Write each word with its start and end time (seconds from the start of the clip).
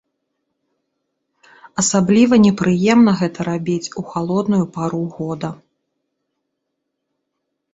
Асабліва 1.83 2.39
непрыемна 2.45 3.11
гэта 3.19 3.39
рабіць 3.49 3.91
у 4.03 4.05
халодную 4.15 4.61
пару 4.79 5.03
года. 5.19 5.55